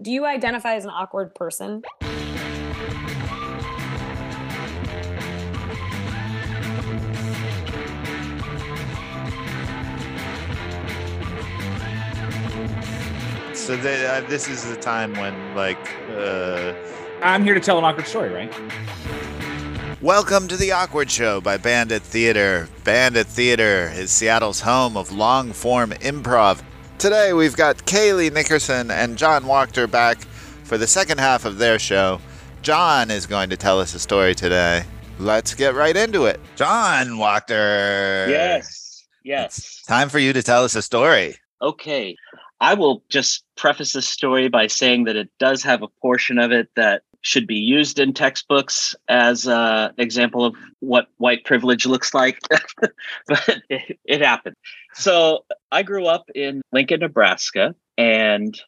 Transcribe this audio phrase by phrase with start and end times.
[0.00, 1.82] Do you identify as an awkward person?
[13.54, 15.76] So they, uh, this is the time when, like,
[16.12, 16.74] uh,
[17.20, 18.54] I'm here to tell an awkward story, right?
[20.00, 22.68] welcome to the Awkward Show by Bandit Theater.
[22.84, 26.62] Bandit Theater is Seattle's home of long form improv.
[26.98, 30.18] Today we've got Cailey Nickerson and John Wachter back
[30.64, 32.20] for the second half of their show.
[32.62, 34.82] John is going to tell us a story today.
[35.20, 36.40] Let's get right into it.
[36.56, 38.28] John Wachter.
[38.28, 39.06] Yes.
[39.22, 39.80] Yes.
[39.86, 41.36] Time for you to tell us a story.
[41.62, 42.16] Okay.
[42.60, 46.50] I will just preface this story by saying that it does have a portion of
[46.50, 52.14] it that should be used in textbooks as an example of what white privilege looks
[52.14, 52.38] like,
[53.26, 54.56] but it, it happened.
[54.94, 58.58] So I grew up in Lincoln, Nebraska, and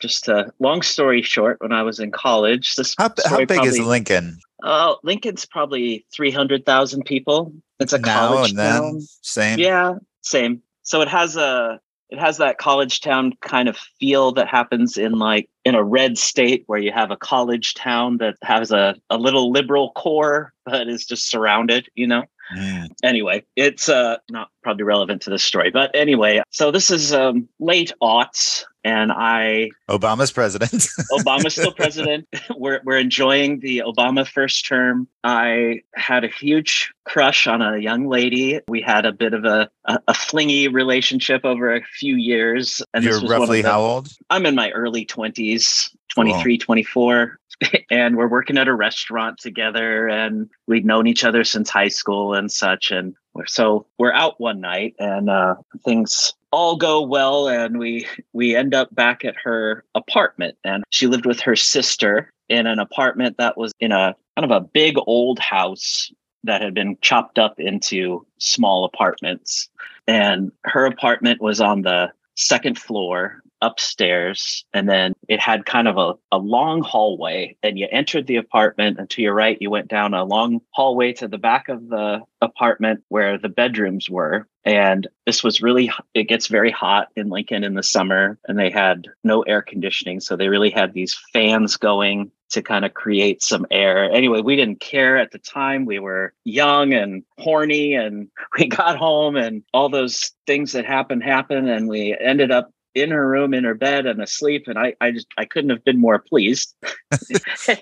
[0.00, 3.56] just a long story short, when I was in college, this How, how big is
[3.56, 7.52] probably- Lincoln Uh, Lincoln's probably three hundred thousand people.
[7.80, 9.00] It's a now college town.
[9.22, 9.58] Same.
[9.58, 10.62] Yeah, same.
[10.82, 15.12] So it has a it has that college town kind of feel that happens in
[15.12, 19.18] like in a red state where you have a college town that has a, a
[19.18, 22.24] little liberal core but is just surrounded, you know.
[22.56, 22.88] Mm.
[23.02, 25.70] Anyway, it's uh not probably relevant to this story.
[25.70, 30.72] But anyway, so this is um late aughts and I Obama's president.
[31.12, 32.26] Obama's still president.
[32.56, 35.08] We're we're enjoying the Obama first term.
[35.24, 38.60] I had a huge crush on a young lady.
[38.68, 42.82] We had a bit of a a, a flingy relationship over a few years.
[42.94, 44.08] And You're this was one of roughly the- how old?
[44.30, 47.38] I'm in my early 20s, 23, 24.
[47.90, 52.34] And we're working at a restaurant together, and we'd known each other since high school
[52.34, 52.90] and such.
[52.90, 58.06] And we're so we're out one night, and uh, things all go well, and we
[58.32, 62.78] we end up back at her apartment, and she lived with her sister in an
[62.78, 66.12] apartment that was in a kind of a big old house
[66.44, 69.68] that had been chopped up into small apartments.
[70.06, 75.98] And her apartment was on the second floor upstairs and then it had kind of
[75.98, 79.88] a, a long hallway and you entered the apartment and to your right you went
[79.88, 85.08] down a long hallway to the back of the apartment where the bedrooms were and
[85.26, 89.08] this was really it gets very hot in lincoln in the summer and they had
[89.24, 93.66] no air conditioning so they really had these fans going to kind of create some
[93.70, 94.10] air.
[94.10, 95.84] Anyway, we didn't care at the time.
[95.84, 101.22] We were young and horny, and we got home, and all those things that happened
[101.22, 104.64] happened, and we ended up in her room, in her bed, and asleep.
[104.66, 106.74] And I, I just, I couldn't have been more pleased.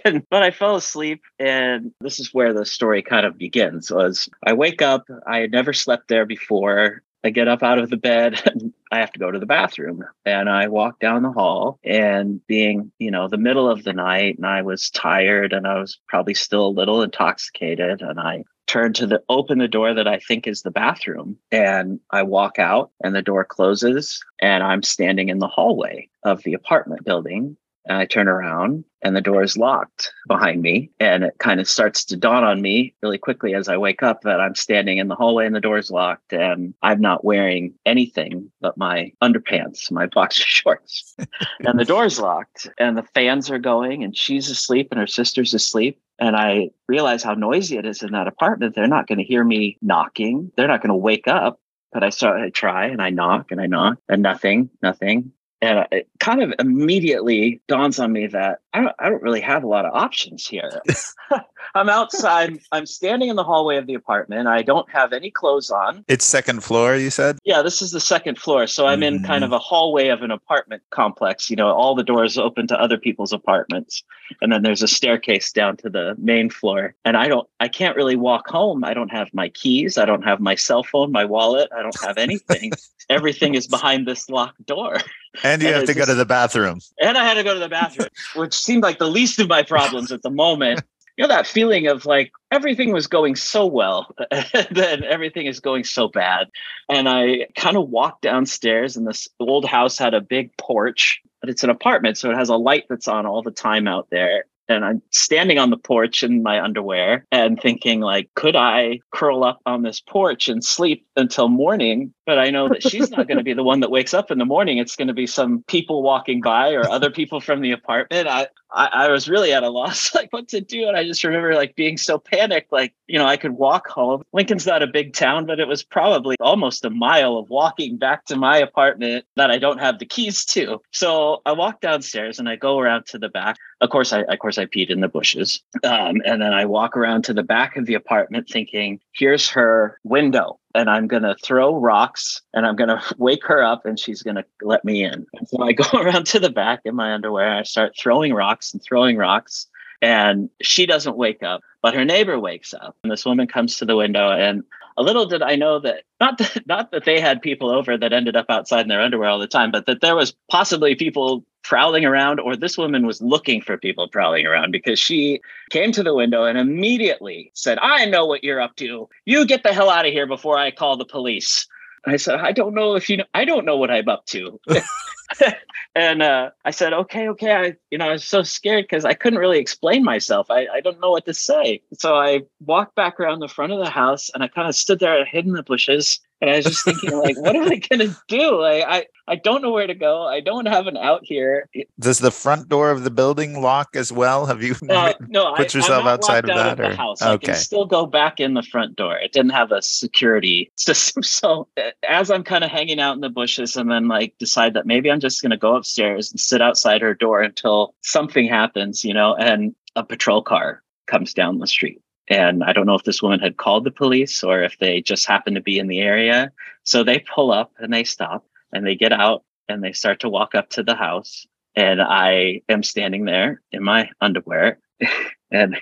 [0.04, 3.90] and, but I fell asleep, and this is where the story kind of begins.
[3.90, 5.06] Was I wake up?
[5.26, 7.02] I had never slept there before.
[7.24, 10.04] I get up out of the bed and I have to go to the bathroom.
[10.24, 14.36] And I walk down the hall and being, you know, the middle of the night
[14.36, 18.00] and I was tired and I was probably still a little intoxicated.
[18.00, 21.36] And I turn to the open the door that I think is the bathroom.
[21.50, 26.42] And I walk out and the door closes and I'm standing in the hallway of
[26.42, 27.56] the apartment building.
[27.88, 30.90] And I turn around and the door is locked behind me.
[30.98, 34.22] And it kind of starts to dawn on me really quickly as I wake up
[34.22, 37.74] that I'm standing in the hallway and the door is locked and I'm not wearing
[37.86, 41.14] anything but my underpants, my boxer shorts.
[41.60, 45.06] and the door is locked and the fans are going and she's asleep and her
[45.06, 46.00] sister's asleep.
[46.18, 48.74] And I realize how noisy it is in that apartment.
[48.74, 50.50] They're not going to hear me knocking.
[50.56, 51.60] They're not going to wake up.
[51.92, 55.32] But I start, I try and I knock and I knock and nothing, nothing.
[55.62, 59.64] And it kind of immediately dawns on me that I don't, I don't really have
[59.64, 60.82] a lot of options here.
[61.74, 62.58] I'm outside.
[62.72, 64.48] I'm standing in the hallway of the apartment.
[64.48, 66.04] I don't have any clothes on.
[66.08, 67.38] It's second floor, you said?
[67.42, 68.66] Yeah, this is the second floor.
[68.66, 69.44] So I'm in kind mm-hmm.
[69.44, 71.48] of a hallway of an apartment complex.
[71.48, 74.02] You know, all the doors open to other people's apartments.
[74.42, 76.94] And then there's a staircase down to the main floor.
[77.06, 78.84] And I don't, I can't really walk home.
[78.84, 79.96] I don't have my keys.
[79.96, 81.70] I don't have my cell phone, my wallet.
[81.74, 82.72] I don't have anything.
[83.08, 84.98] Everything is behind this locked door.
[85.44, 86.80] And you And have to it's go to the bathroom.
[87.00, 89.62] And I had to go to the bathroom, which seemed like the least of my
[89.62, 90.82] problems at the moment.
[91.16, 94.14] You know, that feeling of like everything was going so well,
[94.70, 96.48] then everything is going so bad.
[96.90, 101.48] And I kind of walked downstairs, and this old house had a big porch, but
[101.48, 102.18] it's an apartment.
[102.18, 104.44] So it has a light that's on all the time out there.
[104.68, 109.44] And I'm standing on the porch in my underwear and thinking, like, could I curl
[109.44, 113.38] up on this porch and sleep until morning but I know that she's not going
[113.38, 114.78] to be the one that wakes up in the morning.
[114.78, 118.26] It's going to be some people walking by or other people from the apartment.
[118.28, 120.88] I, I, I was really at a loss, like what to do.
[120.88, 124.24] And I just remember like being so panicked, like, you know, I could walk home.
[124.32, 128.24] Lincoln's not a big town, but it was probably almost a mile of walking back
[128.26, 130.82] to my apartment that I don't have the keys to.
[130.90, 133.56] So I walk downstairs and I go around to the back.
[133.80, 136.96] Of course, I of course I peed in the bushes, um, and then I walk
[136.96, 141.34] around to the back of the apartment, thinking, "Here's her window." And I'm going to
[141.42, 145.04] throw rocks and I'm going to wake her up and she's going to let me
[145.04, 145.26] in.
[145.46, 147.56] So I go around to the back in my underwear.
[147.56, 149.66] I start throwing rocks and throwing rocks
[150.02, 152.96] and she doesn't wake up, but her neighbor wakes up.
[153.02, 154.62] And this woman comes to the window and
[154.96, 158.12] a little did I know that not that, not that they had people over that
[158.12, 161.44] ended up outside in their underwear all the time, but that there was possibly people
[161.62, 165.40] prowling around, or this woman was looking for people prowling around because she
[165.70, 169.08] came to the window and immediately said, "I know what you're up to.
[169.24, 171.66] You get the hell out of here before I call the police."
[172.06, 173.24] I said, "I don't know if you know.
[173.34, 174.60] I don't know what I'm up to."
[175.94, 177.52] and uh, I said, okay, okay.
[177.52, 180.50] I, you know, I was so scared because I couldn't really explain myself.
[180.50, 181.82] I, I don't know what to say.
[181.94, 185.00] So I walked back around the front of the house and I kind of stood
[185.00, 186.20] there hid in the bushes.
[186.42, 188.60] And I was just thinking, like, what am I gonna do?
[188.60, 190.24] Like, I, I don't know where to go.
[190.26, 191.66] I don't have an out here.
[191.98, 194.44] Does the front door of the building lock as well?
[194.44, 196.82] Have you Uh, no, put I, yourself outside of out that?
[196.82, 197.22] the or- house.
[197.22, 197.52] I can Okay.
[197.54, 199.16] still go back in the front door.
[199.16, 201.22] It didn't have a security system.
[201.22, 201.68] So
[202.06, 205.10] as I'm kind of hanging out in the bushes, and then like decide that maybe
[205.10, 209.34] I'm just gonna go upstairs and sit outside her door until something happens, you know,
[209.36, 212.00] and a patrol car comes down the street.
[212.28, 215.26] And I don't know if this woman had called the police or if they just
[215.26, 216.52] happened to be in the area.
[216.82, 220.28] So they pull up and they stop and they get out and they start to
[220.28, 221.46] walk up to the house.
[221.74, 224.78] And I am standing there in my underwear
[225.50, 225.76] and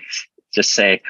[0.53, 1.01] just say,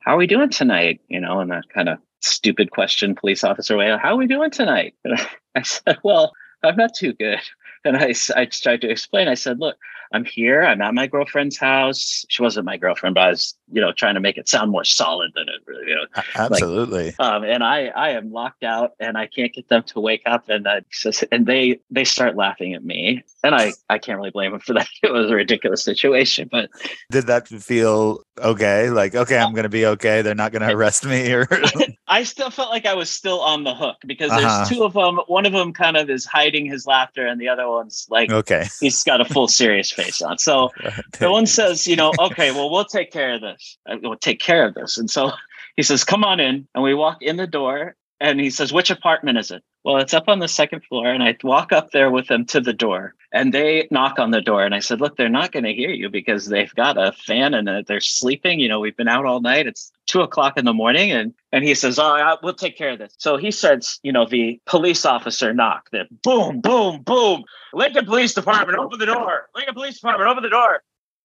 [0.00, 1.00] How are we doing tonight?
[1.08, 4.50] You know, in that kind of stupid question, police officer way, How are we doing
[4.50, 4.94] tonight?
[5.04, 5.18] And
[5.54, 6.32] I said, Well,
[6.62, 7.40] I'm not too good.
[7.84, 9.28] And I, I tried to explain.
[9.28, 9.76] I said, Look,
[10.12, 10.62] I'm here.
[10.62, 12.24] I'm at my girlfriend's house.
[12.28, 14.84] She wasn't my girlfriend, but I was, you know, trying to make it sound more
[14.84, 17.14] solid than it really, you know, Absolutely.
[17.18, 20.48] um, and I I am locked out and I can't get them to wake up
[20.48, 24.30] and I just, and they they start laughing at me and I I can't really
[24.30, 26.70] blame them for that it was a ridiculous situation but
[27.10, 28.90] Did that feel okay?
[28.90, 30.22] Like, okay, I'm gonna be okay.
[30.22, 31.46] They're not gonna arrest me, or
[32.08, 34.40] I still felt like I was still on the hook because Uh-huh.
[34.40, 37.48] there's two of them one of them kind of is hiding his laughter and the
[37.48, 38.66] other one's like okay.
[38.80, 40.70] he's got a full serious face on so
[41.18, 43.57] the one says, you know, okay, well, we'll take care of this.
[43.88, 44.98] Uh, We'll take care of this.
[44.98, 45.32] And so
[45.76, 46.66] he says, come on in.
[46.74, 49.62] And we walk in the door and he says, which apartment is it?
[49.84, 51.06] Well, it's up on the second floor.
[51.08, 54.40] And I walk up there with them to the door and they knock on the
[54.40, 54.64] door.
[54.64, 57.54] And I said, look, they're not going to hear you because they've got a fan
[57.54, 58.58] and they're sleeping.
[58.58, 59.66] You know, we've been out all night.
[59.68, 61.12] It's two o'clock in the morning.
[61.12, 63.14] And, and he says, oh, I- we'll take care of this.
[63.18, 67.44] So he starts, you know, the police officer knock, the boom, boom, boom.
[67.72, 69.48] Lincoln Police Department, open the door.
[69.54, 70.82] Lincoln Police Department, open the door.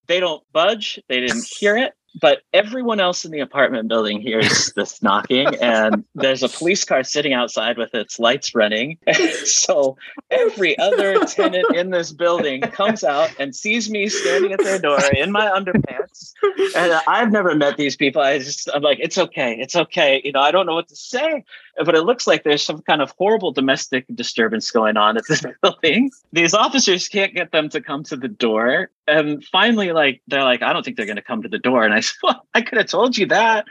[0.08, 1.00] They don't budge.
[1.10, 1.94] They didn't hear it.
[2.20, 7.04] But everyone else in the apartment building hears this knocking, and there's a police car
[7.04, 8.98] sitting outside with its lights running.
[9.46, 9.98] so
[10.30, 15.00] every other tenant in this building comes out and sees me standing at their door
[15.16, 16.34] in my underpants.
[16.76, 18.22] And I've never met these people.
[18.22, 19.56] I just, I'm like, it's okay.
[19.60, 20.22] It's okay.
[20.24, 21.44] You know, I don't know what to say
[21.78, 25.44] but it looks like there's some kind of horrible domestic disturbance going on at this
[25.62, 26.12] building.
[26.32, 28.92] These officers can't get them to come to the door.
[29.08, 31.84] And finally, like, they're like, I don't think they're going to come to the door.
[31.84, 33.66] And I said, Well, I could have told you that.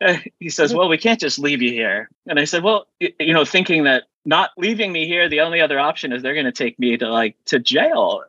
[0.00, 2.08] Uh, he says, Well, we can't just leave you here.
[2.26, 5.80] And I said, Well, you know, thinking that not leaving me here, the only other
[5.80, 8.22] option is they're going to take me to like to jail.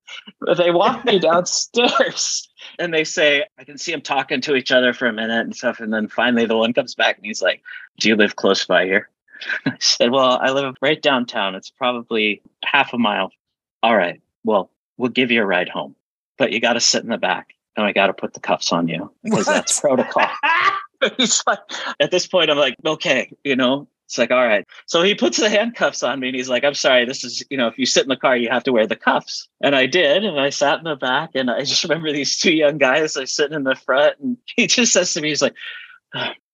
[0.58, 2.50] They walk me downstairs
[2.80, 5.56] and they say, I can see them talking to each other for a minute and
[5.56, 5.80] stuff.
[5.80, 7.62] And then finally, the one comes back and he's like,
[8.00, 9.10] Do you live close by here?
[9.66, 11.56] I said, Well, I live right downtown.
[11.56, 13.32] It's probably half a mile.
[13.84, 14.22] All right.
[14.44, 15.96] Well, we'll give you a ride home,
[16.38, 18.72] but you got to sit in the back and I got to put the cuffs
[18.72, 20.28] on you because that's protocol.
[21.18, 21.60] He's like,
[22.00, 24.66] at this point, I'm like, okay, you know, it's like, all right.
[24.88, 27.58] So he puts the handcuffs on me and he's like, I'm sorry, this is, you
[27.58, 29.48] know, if you sit in the car, you have to wear the cuffs.
[29.62, 30.26] And I did.
[30.26, 33.28] And I sat in the back and I just remember these two young guys are
[33.28, 35.54] sitting in the front and he just says to me, he's like,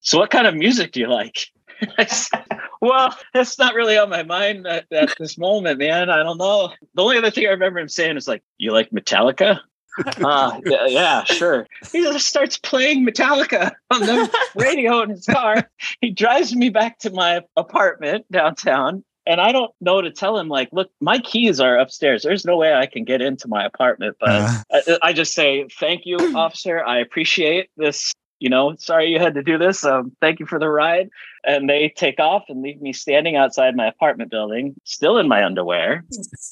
[0.01, 1.47] so what kind of music do you like?
[1.97, 2.45] I said,
[2.81, 6.09] well, that's not really on my mind at, at this moment, man.
[6.09, 6.71] I don't know.
[6.93, 9.59] The only other thing I remember him saying is like, "You like Metallica?"
[10.23, 11.67] uh, yeah, yeah, sure.
[11.91, 15.69] He just starts playing Metallica on the radio in his car.
[16.01, 19.03] He drives me back to my apartment downtown.
[19.27, 22.21] And I don't know to tell him, like, look, my keys are upstairs.
[22.21, 24.17] There's no way I can get into my apartment.
[24.19, 26.83] But Uh, I, I just say, thank you, officer.
[26.85, 29.85] I appreciate this, you know, sorry you had to do this.
[29.85, 31.09] Um, thank you for the ride.
[31.45, 35.43] And they take off and leave me standing outside my apartment building, still in my
[35.45, 36.03] underwear.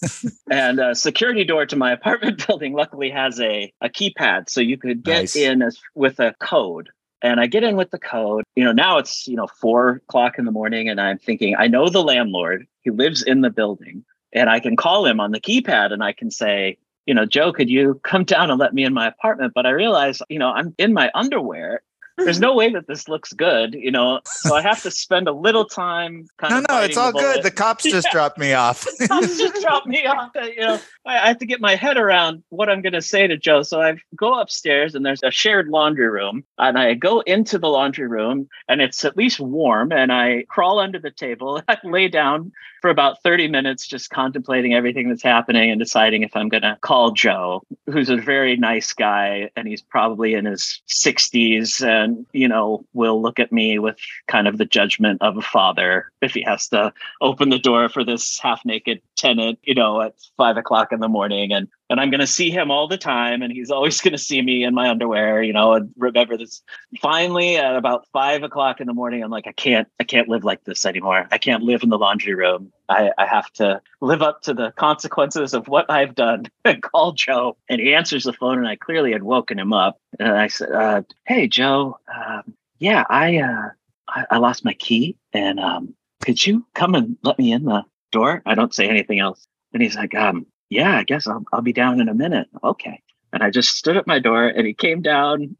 [0.51, 4.49] and a security door to my apartment building luckily has a, a keypad.
[4.49, 5.35] So you could get Nice.
[5.35, 6.89] in as, with a code.
[7.21, 8.43] And I get in with the code.
[8.55, 10.89] You know, now it's, you know, four o'clock in the morning.
[10.89, 12.67] And I'm thinking, I know the landlord.
[12.81, 14.03] He lives in the building.
[14.33, 17.51] And I can call him on the keypad and I can say, you know, Joe,
[17.51, 19.53] could you come down and let me in my apartment?
[19.55, 21.81] But I realize, you know, I'm in my underwear.
[22.17, 24.19] There's no way that this looks good, you know.
[24.25, 27.19] So I have to spend a little time kind No, of no, it's all the
[27.19, 27.43] good.
[27.43, 28.11] The cops just Yeah.
[28.11, 28.85] dropped me off.
[29.07, 30.31] Cops just dropped me off.
[30.35, 33.01] uh, You know, I, I have to get my head around what I'm going to
[33.01, 33.63] say to Joe.
[33.63, 37.67] So I go upstairs, and there's a shared laundry room, and I go into the
[37.69, 39.91] laundry room, and it's at least warm.
[39.91, 41.61] And I crawl under the table.
[41.67, 42.51] I lay down
[42.81, 46.77] for about 30 minutes, just contemplating everything that's happening and deciding if I'm going to
[46.81, 52.47] call Joe, who's a very nice guy, and he's probably in his 60s, and you
[52.47, 56.41] know, will look at me with kind of the judgment of a father if he
[56.43, 60.91] has to open the door for this half naked tenant, you know, at five o'clock
[60.91, 61.51] in the morning.
[61.51, 64.63] And and I'm gonna see him all the time, and he's always gonna see me
[64.63, 66.61] in my underwear, you know, and remember this.
[67.01, 70.43] Finally, at about five o'clock in the morning, I'm like, I can't, I can't live
[70.43, 71.27] like this anymore.
[71.31, 72.71] I can't live in the laundry room.
[72.89, 77.13] I, I have to live up to the consequences of what I've done and call
[77.13, 77.57] Joe.
[77.69, 79.99] And he answers the phone, and I clearly had woken him up.
[80.19, 83.69] And I said, uh, Hey, Joe, um, yeah, I, uh,
[84.07, 87.83] I, I lost my key, and um, could you come and let me in the
[88.11, 88.41] door?
[88.45, 89.45] I don't say anything else.
[89.73, 92.47] And he's like, um, yeah, I guess I'll, I'll be down in a minute.
[92.63, 93.01] Okay.
[93.31, 95.55] And I just stood at my door and he came down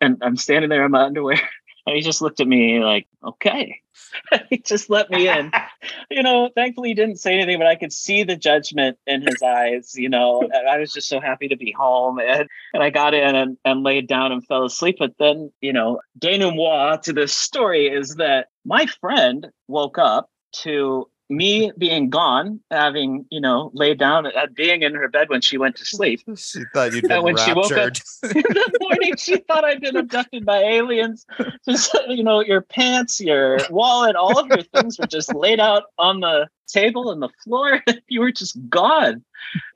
[0.00, 1.40] and I'm standing there in my underwear.
[1.86, 3.78] And he just looked at me like, okay.
[4.48, 5.52] he just let me in.
[6.10, 9.42] you know, thankfully he didn't say anything, but I could see the judgment in his
[9.42, 10.40] eyes, you know.
[10.40, 12.18] And I was just so happy to be home.
[12.18, 14.96] And, and I got in and, and laid down and fell asleep.
[14.98, 20.30] But then, you know, denouement to this story is that my friend woke up
[20.62, 25.40] to me being gone, having, you know, laid down, uh, being in her bed when
[25.40, 26.20] she went to sleep.
[26.36, 29.96] she thought you'd been when she woke up- in the morning, she thought I'd been
[29.96, 31.26] abducted by aliens.
[31.68, 35.84] Just, you know, your pants, your wallet, all of your things were just laid out
[35.98, 37.82] on the table and the floor.
[38.08, 39.24] you were just gone.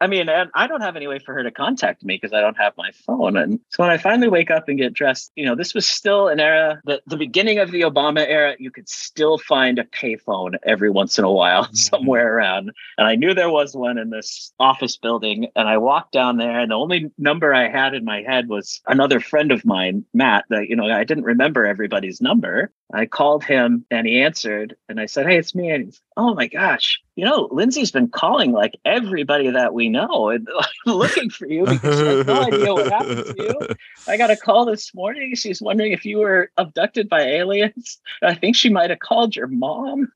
[0.00, 2.40] I mean, and I don't have any way for her to contact me because I
[2.40, 3.36] don't have my phone.
[3.36, 6.28] And so when I finally wake up and get dressed, you know, this was still
[6.28, 10.56] an era, the, the beginning of the Obama era, you could still find a payphone
[10.64, 11.74] every once in a while mm-hmm.
[11.74, 12.70] somewhere around.
[12.96, 15.48] And I knew there was one in this office building.
[15.56, 18.80] And I walked down there, and the only number I had in my head was
[18.86, 22.70] another friend of mine, Matt, that, you know, I didn't remember everybody's number.
[22.92, 25.70] I called him and he answered, and I said, Hey, it's me.
[25.70, 30.28] And he's, Oh my gosh, you know, Lindsay's been calling like everybody that we know
[30.30, 30.48] and
[30.86, 33.66] looking for you because she has no idea what happened to you.
[34.06, 35.34] I got a call this morning.
[35.34, 37.98] She's wondering if you were abducted by aliens.
[38.22, 40.10] I think she might have called your mom.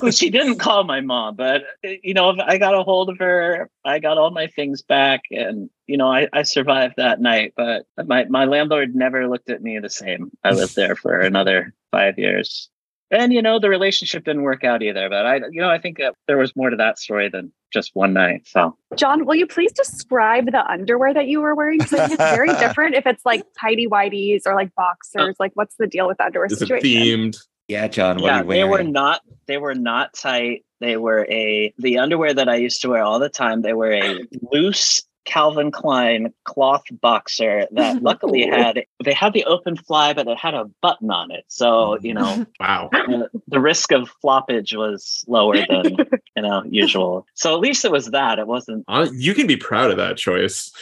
[0.00, 3.18] well, she didn't call my mom, but uh, you know, I got a hold of
[3.18, 3.70] her.
[3.84, 7.54] I got all my things back, and you know, I, I survived that night.
[7.56, 10.30] But my my landlord never looked at me the same.
[10.44, 12.68] I lived there for another five years.
[13.10, 15.96] And you know the relationship didn't work out either, but I you know I think
[15.98, 18.46] that there was more to that story than just one night.
[18.46, 21.78] So John, will you please describe the underwear that you were wearing?
[21.78, 25.36] Because it's very different if it's like tidy whities or like boxers.
[25.40, 26.88] Like, what's the deal with the underwear Is it situation?
[26.88, 27.38] themed?
[27.68, 30.64] Yeah, John, what yeah, are you they were not they were not tight.
[30.80, 33.62] They were a the underwear that I used to wear all the time.
[33.62, 34.20] They were a
[34.52, 40.38] loose Calvin Klein cloth boxer that luckily had they had the open fly, but it
[40.38, 41.44] had a button on it.
[41.48, 42.88] So you know Wow.
[42.92, 45.96] the, the risk of floppage was lower than
[46.36, 47.26] you know usual.
[47.34, 48.38] So at least it was that.
[48.38, 48.84] It wasn't.
[49.12, 50.72] You can be proud of that choice.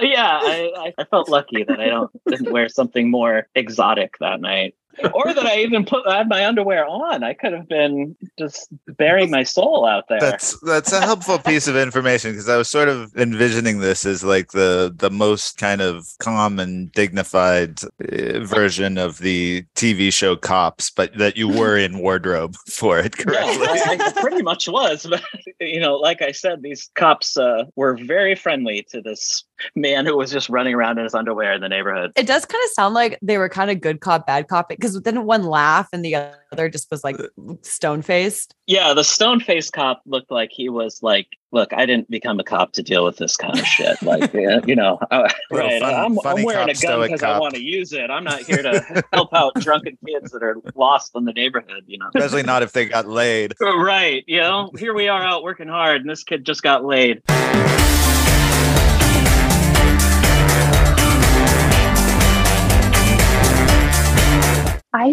[0.00, 4.40] yeah, I, I I felt lucky that I don't didn't wear something more exotic that
[4.40, 4.74] night.
[5.12, 7.22] Or that I even put I had my underwear on.
[7.22, 10.20] I could have been just burying my soul out there.
[10.20, 14.24] That's that's a helpful piece of information because I was sort of envisioning this as
[14.24, 20.36] like the the most kind of calm and dignified uh, version of the TV show
[20.36, 23.66] Cops, but that you were in wardrobe for it yeah, correctly.
[23.66, 25.06] I, I pretty much was.
[25.18, 25.22] But
[25.60, 30.16] you know, like I said, these cops uh, were very friendly to this man who
[30.16, 32.12] was just running around in his underwear in the neighborhood.
[32.16, 34.98] It does kind of sound like they were kind of good cop, bad cop, because
[35.00, 36.14] didn't one laugh and the
[36.52, 37.16] other just was like
[37.62, 38.54] stone faced?
[38.66, 42.44] Yeah, the stone faced cop looked like he was like, "Look, I didn't become a
[42.44, 43.96] cop to deal with this kind of shit.
[44.08, 45.80] Like, you know, uh, right?
[45.80, 48.10] fun- I'm, I'm wearing cop, a gun because I want to use it.
[48.10, 51.84] I'm not here to help out drunken kids that are lost in the neighborhood.
[51.86, 53.54] You know, Especially not if they got laid.
[53.60, 54.24] right?
[54.26, 57.22] You know, here we are out working hard, and this kid just got laid.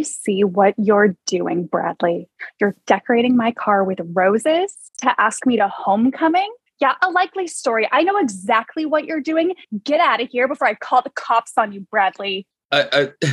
[0.01, 2.29] See what you're doing, Bradley.
[2.59, 6.51] You're decorating my car with roses to ask me to homecoming.
[6.79, 7.87] Yeah, a likely story.
[7.91, 9.53] I know exactly what you're doing.
[9.83, 12.47] Get out of here before I call the cops on you, Bradley.
[12.71, 13.29] I, I,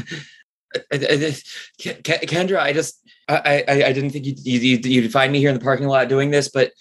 [0.74, 1.36] I, I,
[1.78, 5.48] Ke- Kendra, I just, I, I, I didn't think you'd, you'd, you'd find me here
[5.48, 6.72] in the parking lot doing this, but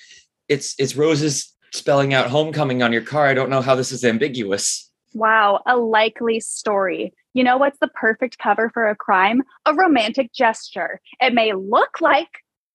[0.48, 3.26] it's, it's roses spelling out homecoming on your car.
[3.26, 4.90] I don't know how this is ambiguous.
[5.14, 7.14] Wow, a likely story.
[7.34, 9.42] You know what's the perfect cover for a crime?
[9.66, 11.00] A romantic gesture.
[11.22, 12.28] It may look like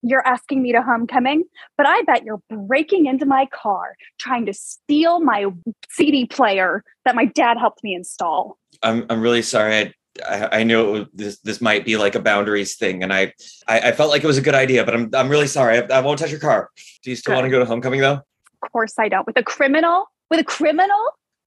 [0.02, 1.44] you're asking me to homecoming,
[1.76, 5.46] but I bet you're breaking into my car trying to steal my
[5.90, 8.58] CD player that my dad helped me install.
[8.82, 9.74] I'm, I'm really sorry.
[9.74, 9.92] I,
[10.28, 13.32] I, I knew was, this, this might be like a boundaries thing, and I,
[13.68, 15.78] I, I felt like it was a good idea, but I'm, I'm really sorry.
[15.78, 16.70] I, I won't touch your car.
[17.02, 17.40] Do you still Good.
[17.40, 18.20] want to go to homecoming though?
[18.62, 19.26] Of course I don't.
[19.26, 20.06] With a criminal?
[20.30, 20.96] With a criminal?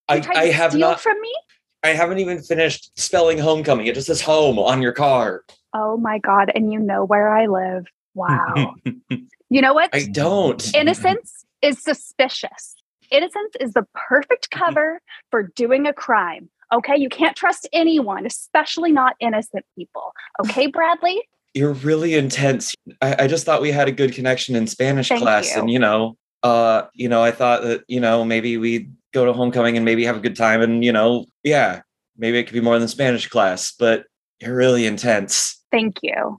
[0.10, 1.00] You I, I to have steal not.
[1.00, 1.34] from me?
[1.84, 3.88] I haven't even finished spelling homecoming.
[3.88, 5.44] It just says home on your car.
[5.74, 6.52] Oh my God.
[6.54, 7.86] And you know where I live.
[8.16, 8.76] Wow.
[9.50, 9.90] you know what?
[9.94, 10.76] I don't.
[10.76, 12.76] Innocence is suspicious.
[13.12, 14.66] Innocence is the perfect Mm-hmm.
[14.66, 16.50] cover for doing a crime.
[16.74, 16.98] Okay.
[16.98, 20.12] You can't trust anyone, especially not innocent people.
[20.44, 21.22] Okay, Bradley?
[21.54, 22.76] You're really intense.
[23.02, 25.62] I, I just thought we had a good connection in Spanish Thank class, you.
[25.62, 29.34] and you know, uh, you know, I thought that you know maybe we'd go to
[29.34, 31.82] homecoming and maybe have a good time, and you know, yeah,
[32.18, 33.74] maybe it could be more than Spanish class.
[33.78, 34.06] But
[34.40, 35.62] you're really intense.
[35.72, 36.38] Thank you.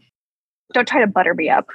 [0.73, 1.67] Don't try to butter me up.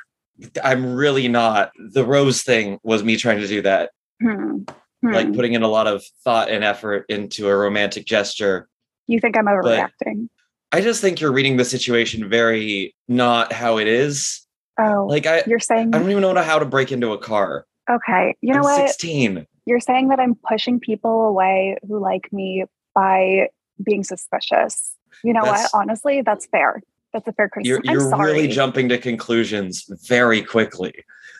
[0.63, 1.71] I'm really not.
[1.91, 4.63] The rose thing was me trying to do that, Hmm.
[5.01, 5.13] Hmm.
[5.13, 8.67] like putting in a lot of thought and effort into a romantic gesture.
[9.07, 10.29] you think I'm overreacting?
[10.71, 14.45] I just think you're reading the situation very not how it is.
[14.79, 17.65] oh, Like I, you're saying, I don't even know how to break into a car.
[17.89, 18.35] okay.
[18.41, 18.87] You know I'm what?
[18.89, 19.45] 16.
[19.65, 23.49] You're saying that I'm pushing people away who like me by
[23.83, 24.95] being suspicious.
[25.23, 25.81] You know That's- what?
[25.81, 26.81] Honestly, that's fair.
[27.13, 27.83] That's a fair You're, criticism.
[27.87, 28.33] I'm you're sorry.
[28.33, 30.93] really jumping to conclusions very quickly.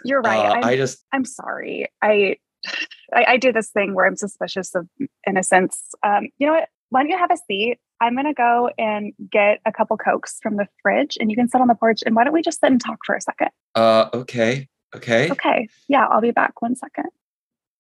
[0.06, 0.64] You're right.
[0.64, 1.88] Uh, I just, I'm sorry.
[2.02, 2.38] I,
[3.14, 4.88] I I do this thing where I'm suspicious of
[5.28, 5.94] innocence.
[6.02, 6.70] Um, you know what?
[6.90, 7.78] Why don't you have a seat?
[8.00, 11.60] I'm gonna go and get a couple cokes from the fridge, and you can sit
[11.60, 12.02] on the porch.
[12.06, 13.50] And why don't we just sit and talk for a second?
[13.76, 15.30] uh, okay, okay.
[15.30, 15.68] Okay.
[15.90, 16.62] Yeah, I'll be back.
[16.62, 17.08] One second.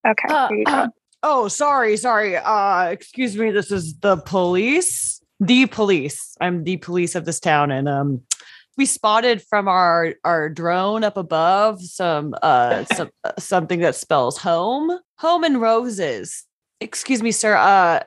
[0.05, 0.27] Okay.
[0.29, 0.71] Uh, here you go.
[0.71, 0.88] uh,
[1.24, 2.38] oh, sorry, sorry.
[2.38, 3.51] Uh, excuse me.
[3.51, 5.21] This is the police.
[5.39, 6.35] The police.
[6.39, 8.21] I'm the police of this town, and um,
[8.77, 14.38] we spotted from our our drone up above some uh some uh, something that spells
[14.38, 16.44] home, home and roses.
[16.81, 17.55] Excuse me, sir.
[17.55, 18.01] Uh,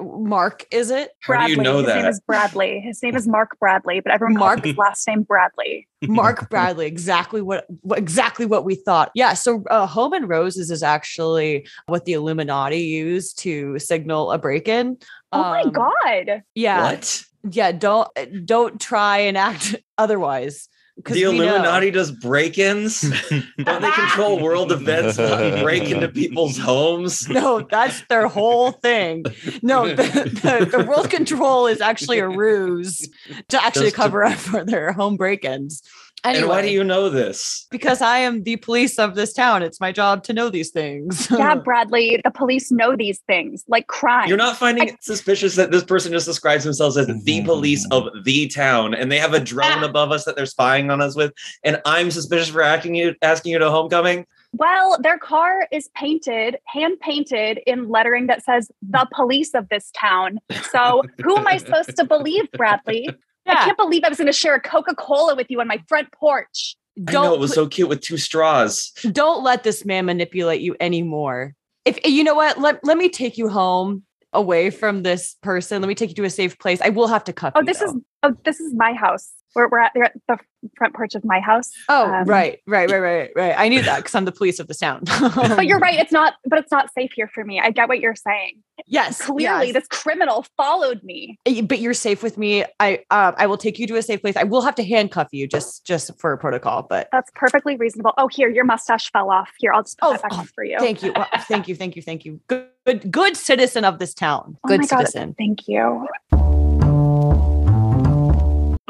[0.00, 2.08] Mark, is it How do you know His name that?
[2.08, 2.80] is Bradley.
[2.80, 5.86] His name is Mark Bradley, but everyone Mark- calls his last name Bradley.
[6.02, 6.86] Mark Bradley?
[6.86, 9.10] Exactly what, what exactly what we thought.
[9.14, 9.34] Yeah.
[9.34, 14.96] So, uh, home and roses is actually what the Illuminati use to signal a break-in.
[15.32, 16.42] Oh my Um, god.
[16.54, 16.82] Yeah.
[16.92, 17.22] What?
[17.50, 18.08] yeah don't
[18.44, 20.68] don't try and act otherwise 'cause
[21.04, 21.44] The we know.
[21.44, 23.00] Illuminati does break-ins?
[23.30, 27.28] Don't they control world events and break into people's homes?
[27.28, 29.24] no that's their whole thing
[29.62, 33.08] no the, the, the world control is actually a ruse
[33.48, 35.82] to actually Just to- cover up for their home break-ins
[36.24, 37.66] anyway, And why do you know this?
[37.70, 41.28] because i am the police of this town it's my job to know these things
[41.38, 44.28] Yeah, Bradley, the police know these things, like crime.
[44.28, 47.46] You're not finding it suspicious that this person just describes themselves as the mm-hmm.
[47.46, 49.84] police of the town and they have a drone ah.
[49.84, 51.32] above us that they're spying on us with,
[51.64, 54.26] and I'm suspicious for asking you asking you to homecoming?
[54.52, 59.90] Well, their car is painted, hand painted in lettering that says the police of this
[59.94, 60.38] town.
[60.70, 63.08] So who am I supposed to believe, Bradley?
[63.48, 65.82] I can't believe I was going to share a Coca Cola with you on my
[65.88, 66.76] front porch.
[66.96, 68.92] I know don't it was so cute with two straws.
[69.12, 71.54] don't let this man manipulate you anymore.
[71.84, 75.80] If eh, you know what, let, let me take you home away from this person.
[75.80, 76.80] Let me take you to a safe place.
[76.80, 77.52] I will have to cut.
[77.56, 77.66] Oh, you.
[77.66, 79.30] this is oh, this is my house.
[79.54, 80.38] We're we're at, they're at the
[80.76, 81.70] front porch of my house.
[81.88, 83.54] Oh, um, right, right, right, right, right.
[83.56, 85.02] I knew that because I'm the police of the town.
[85.04, 85.98] But you're right.
[85.98, 86.34] It's not.
[86.46, 87.60] But it's not safe here for me.
[87.60, 88.62] I get what you're saying.
[88.86, 89.74] Yes, Clearly, yes.
[89.74, 91.36] this criminal followed me.
[91.64, 92.64] But you're safe with me.
[92.78, 94.36] I uh, I will take you to a safe place.
[94.36, 96.82] I will have to handcuff you just just for protocol.
[96.88, 98.12] But That's perfectly reasonable.
[98.18, 99.50] Oh, here, your mustache fell off.
[99.58, 100.78] Here, I'll just put Oh, that back oh, on for you.
[100.78, 102.40] thank you, Well, thank you, thank you, thank you.
[102.46, 104.56] Good, good, good citizen of this town.
[104.64, 105.34] Oh Good my God, citizen.
[105.36, 106.06] Thank you.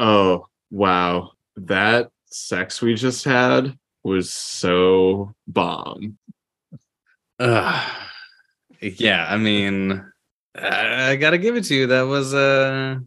[0.01, 1.31] Oh, wow.
[1.57, 6.17] That sex we just had was so bomb.
[7.39, 7.91] Ugh.
[8.81, 10.03] yeah, I mean,
[10.55, 11.87] I, I gotta give it to you.
[11.87, 12.97] That was uh,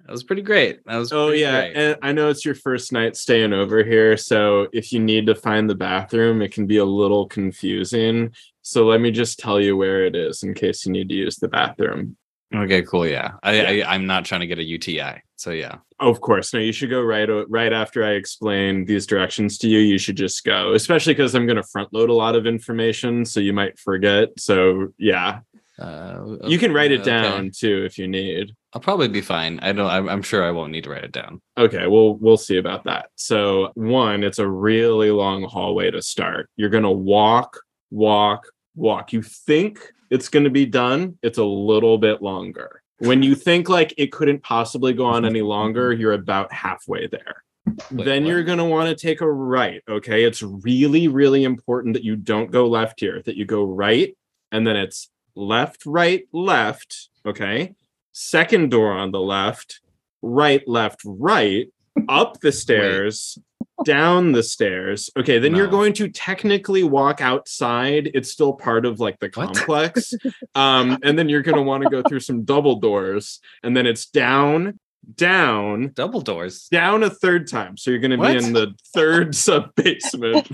[0.00, 0.80] that was pretty great.
[0.86, 1.76] That was Oh yeah, great.
[1.76, 5.34] and I know it's your first night staying over here, so if you need to
[5.34, 8.32] find the bathroom, it can be a little confusing.
[8.62, 11.36] So let me just tell you where it is in case you need to use
[11.36, 12.16] the bathroom.
[12.54, 13.06] Okay, cool.
[13.06, 13.88] Yeah, I, Yeah.
[13.88, 15.22] I I'm not trying to get a UTI.
[15.38, 15.76] So yeah.
[16.00, 16.52] Of course.
[16.52, 19.78] No, you should go right right after I explain these directions to you.
[19.78, 23.24] You should just go, especially because I'm going to front load a lot of information,
[23.24, 24.28] so you might forget.
[24.38, 25.40] So yeah,
[25.78, 27.10] Uh, you can write it okay.
[27.10, 28.52] down too if you need.
[28.72, 29.60] I'll probably be fine.
[29.60, 29.88] I don't.
[29.88, 31.40] I'm, I'm sure I won't need to write it down.
[31.56, 33.10] Okay, well, we'll see about that.
[33.14, 36.50] So, one, it's a really long hallway to start.
[36.56, 39.12] You're going to walk, walk, walk.
[39.12, 39.78] You think
[40.10, 42.82] it's going to be done, it's a little bit longer.
[42.98, 47.42] When you think like it couldn't possibly go on any longer, you're about halfway there.
[47.90, 49.82] Then you're going to want to take a right.
[49.88, 50.24] Okay.
[50.24, 54.16] It's really, really important that you don't go left here, that you go right,
[54.50, 57.08] and then it's left, right, left.
[57.24, 57.74] Okay.
[58.12, 59.80] Second door on the left,
[60.22, 61.68] right, left, right,
[62.08, 63.38] up the stairs,
[63.84, 65.10] down the stairs.
[65.16, 68.10] Okay, then you're going to technically walk outside.
[68.14, 69.54] It's still part of like the What?
[69.54, 70.14] complex.
[70.54, 74.06] um, and then you're gonna want to go through some double doors, and then it's
[74.06, 74.78] down,
[75.14, 76.68] down, Double doors.
[76.68, 77.76] down a third time.
[77.76, 78.36] So you're gonna What?
[78.38, 80.48] be in the third sub basement.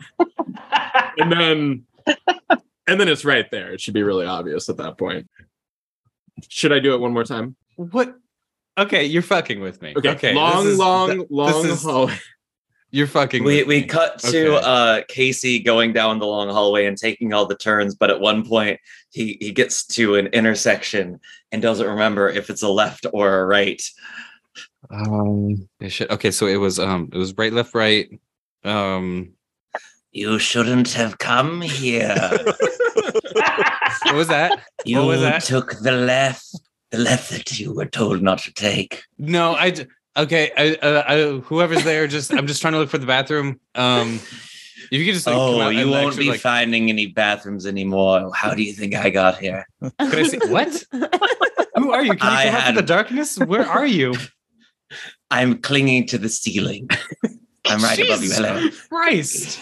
[1.18, 1.84] and then
[2.86, 3.72] and then it's right there.
[3.72, 5.28] It should be really obvious at that point.
[6.48, 7.56] Should I do it one more time?
[7.76, 8.14] What?
[8.76, 9.94] Okay, you're fucking with me.
[9.96, 10.10] Okay.
[10.10, 10.34] Okay.
[10.34, 12.14] long, is- long, long This is, hallway.
[12.94, 13.42] You're fucking.
[13.42, 14.64] We we cut to Okay.
[14.64, 18.44] uh Casey going down the long hallway and taking all the turns, but at one
[18.46, 18.78] point
[19.10, 21.18] he he gets to an intersection
[21.50, 23.82] and doesn't remember if it's a left or a right.
[24.90, 25.68] Um.
[25.80, 26.10] yeah, shit.
[26.10, 27.08] Okay, so it was um.
[27.12, 28.08] It was right, left, right.
[28.64, 29.32] Um.
[30.12, 32.14] You shouldn't have come here.
[34.04, 34.52] What was that?
[34.84, 35.42] You was that?
[35.42, 36.46] took the left,
[36.90, 39.02] the left that you were told not to take.
[39.18, 39.70] No, I.
[39.70, 41.40] d- Okay, I, uh, I.
[41.40, 43.60] Whoever's there, just I'm just trying to look for the bathroom.
[43.74, 44.20] Um.
[44.90, 46.88] If you could just like, come oh, out you and won't actually, be like, finding
[46.90, 48.30] any bathrooms anymore.
[48.34, 49.66] How do you think I got here?
[49.80, 50.84] Can I see what?
[51.76, 52.14] Who are you?
[52.14, 53.38] Can I you come out from had- the darkness?
[53.38, 54.14] Where are you?
[55.30, 56.88] I'm clinging to the ceiling.
[57.66, 58.28] I'm right above you.
[58.28, 58.68] Jesus Hello.
[58.88, 59.58] Christ.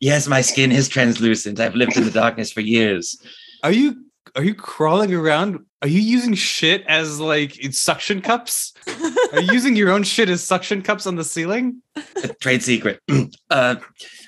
[0.00, 1.58] Yes, my skin is translucent.
[1.58, 3.20] I've lived in the darkness for years.
[3.64, 5.64] Are you are you crawling around?
[5.82, 8.72] Are you using shit as like suction cups?
[9.32, 11.82] Are you using your own shit as suction cups on the ceiling?
[12.40, 13.00] Trade secret.
[13.50, 13.76] uh,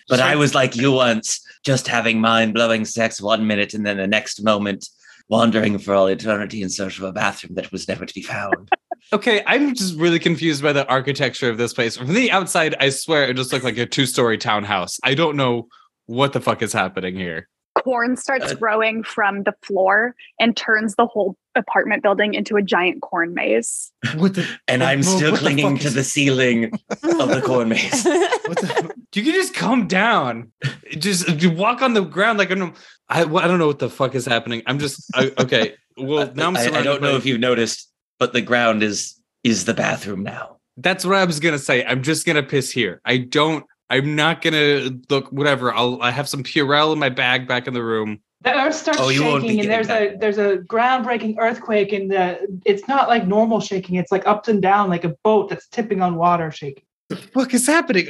[0.09, 3.97] but I was like you once, just having mind blowing sex one minute and then
[3.97, 4.89] the next moment
[5.29, 8.69] wandering for all eternity in search of a bathroom that was never to be found.
[9.13, 11.95] Okay, I'm just really confused by the architecture of this place.
[11.95, 14.99] From the outside, I swear it just looked like a two-story townhouse.
[15.05, 15.69] I don't know
[16.07, 17.49] what the fuck is happening here.
[17.85, 22.63] Corn starts Uh, growing from the floor and turns the whole apartment building into a
[22.63, 23.93] giant corn maze.
[24.17, 24.47] What the?
[24.67, 28.05] And I'm What- still what clinging fuck to the ceiling of the corn maze.
[28.05, 28.95] What the?
[29.15, 30.51] You can just come down.
[30.99, 32.77] Just you walk on the ground like I don't.
[33.09, 34.63] I, I don't know what the fuck is happening.
[34.67, 35.75] I'm just I, okay.
[35.97, 39.15] Well, now I'm I, I don't know by- if you've noticed, but the ground is
[39.45, 40.57] is the bathroom now.
[40.79, 41.85] That's what I was gonna say.
[41.85, 43.01] I'm just gonna piss here.
[43.05, 43.65] I don't.
[43.95, 45.31] I'm not gonna look.
[45.31, 45.73] Whatever.
[45.73, 46.01] I'll.
[46.03, 48.21] I have some Purell in my bag back in the room.
[48.43, 51.37] The earth starts Oh, you won't be shaking, and there's getting a there's a groundbreaking
[51.39, 53.97] earthquake, and the it's not like normal shaking.
[53.97, 56.85] It's like up and down, like a boat that's tipping on water shaking.
[57.09, 58.09] The fuck is happening?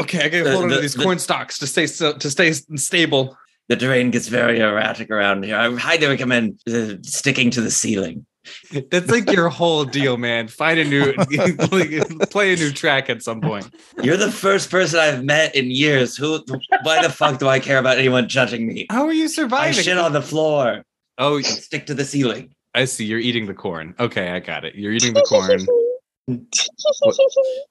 [0.00, 2.30] Okay, I gotta The- hold on to these the- corn stalks to stay so, to
[2.30, 3.36] stay stable.
[3.68, 5.56] The terrain gets very erratic around here.
[5.56, 8.24] I highly recommend uh, sticking to the ceiling.
[8.90, 10.48] That's like your whole deal, man.
[10.48, 11.12] Find a new,
[12.30, 13.68] play a new track at some point.
[14.02, 16.16] You're the first person I've met in years.
[16.16, 16.42] Who?
[16.82, 18.86] Why the fuck do I care about anyone judging me?
[18.90, 19.78] How are you surviving?
[19.78, 20.82] I shit on the floor.
[21.18, 22.54] oh, Stick to the ceiling.
[22.74, 23.04] I see.
[23.04, 23.94] You're eating the corn.
[23.98, 24.74] Okay, I got it.
[24.74, 25.66] You're eating the corn.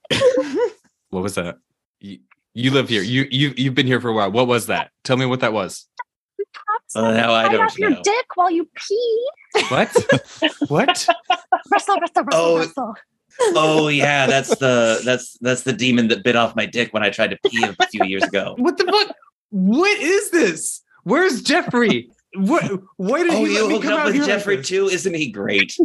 [1.10, 1.58] What was that?
[2.02, 2.20] You,
[2.54, 3.02] you live here.
[3.02, 4.30] You you you've been here for a while.
[4.32, 4.92] What was that?
[5.06, 5.86] Tell me what that was.
[6.96, 9.30] Well, now I Bite don't off your dick while you pee.
[9.70, 9.90] What?
[10.68, 10.88] what?
[11.72, 12.96] Rustle, rustle, rustle, Oh, rustle.
[13.56, 17.10] Oh yeah, that's the that's that's the demon that bit off my dick when I
[17.10, 18.56] tried to pee a few years ago.
[18.60, 19.16] What the fuck?
[19.50, 20.82] What is this?
[21.04, 22.10] Where's Jeffrey?
[22.36, 22.64] What?
[22.98, 24.56] Why did Oh, he you let me hooked come up out with here like Jeffrey
[24.58, 24.68] this?
[24.68, 24.88] too?
[24.88, 25.78] Isn't he great?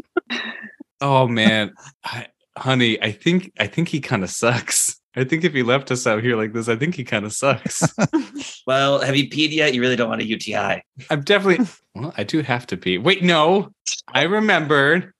[1.00, 1.72] Oh man,
[2.04, 5.00] I, honey, I think I think he kind of sucks.
[5.14, 7.32] I think if he left us out here like this, I think he kind of
[7.32, 7.82] sucks.
[8.64, 9.74] Well, have you peed yet?
[9.74, 10.84] You really don't want a UTI.
[11.10, 11.66] I'm definitely.
[11.94, 12.96] Well, I do have to pee.
[12.96, 13.70] Wait, no,
[14.14, 15.12] I remembered.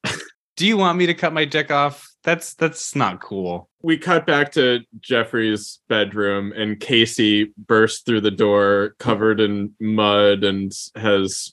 [0.56, 2.08] Do you want me to cut my dick off?
[2.24, 3.68] That's that's not cool.
[3.82, 10.44] We cut back to Jeffrey's bedroom, and Casey bursts through the door covered in mud
[10.44, 11.52] and has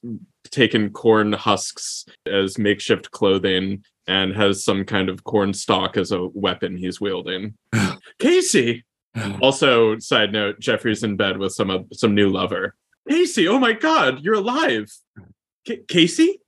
[0.51, 6.27] taken corn husks as makeshift clothing and has some kind of corn stalk as a
[6.33, 7.55] weapon he's wielding.
[8.19, 8.85] Casey!
[9.41, 12.75] Also, side note, Jeffrey's in bed with some of some new lover.
[13.09, 14.87] Casey, oh my god, you're alive.
[15.67, 16.39] Ca Casey?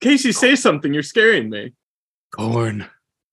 [0.00, 0.92] Casey, say something.
[0.92, 1.72] You're scaring me.
[2.34, 2.90] Corn.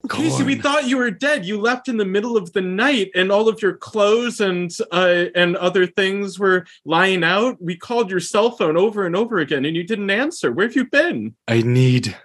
[0.10, 1.46] Casey, we thought you were dead.
[1.46, 5.26] You left in the middle of the night, and all of your clothes and uh,
[5.36, 7.62] and other things were lying out.
[7.62, 10.52] We called your cell phone over and over again, and you didn't answer.
[10.52, 11.36] Where have you been?
[11.48, 12.16] I need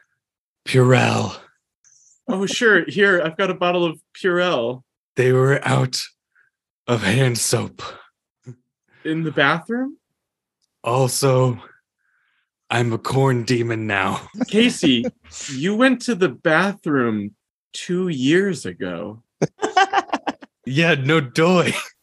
[0.66, 1.36] Purell.
[2.28, 2.84] Oh, sure.
[2.88, 4.82] Here, I've got a bottle of Purell
[5.14, 6.00] They were out
[6.88, 7.82] of hand soap.
[9.04, 9.98] in the bathroom.
[10.82, 11.60] Also,
[12.70, 14.28] I'm a corn demon now.
[14.48, 15.04] Casey,
[15.54, 17.34] you went to the bathroom
[17.76, 19.22] two years ago.
[20.68, 21.72] Yeah, no doy.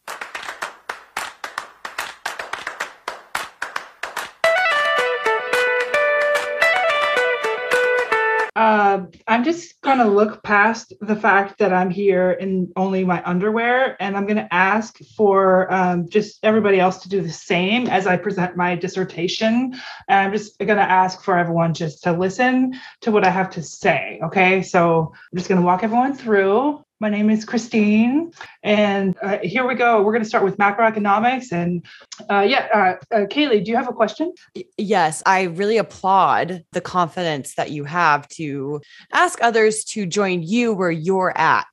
[9.26, 14.16] I'm just gonna look past the fact that I'm here in only my underwear, and
[14.16, 18.56] I'm gonna ask for um, just everybody else to do the same as I present
[18.56, 19.74] my dissertation.
[20.08, 23.62] And I'm just gonna ask for everyone just to listen to what I have to
[23.62, 24.20] say.
[24.24, 26.83] Okay, so I'm just gonna walk everyone through.
[27.00, 28.30] My name is Christine,
[28.62, 30.00] and uh, here we go.
[30.02, 31.84] We're gonna start with macroeconomics, and
[32.30, 32.68] uh, yeah,
[33.12, 34.32] uh, uh, Cailey, do you have a question?
[34.78, 38.80] Yes, I really applaud the confidence that you have to
[39.12, 41.66] ask others to join you where you're at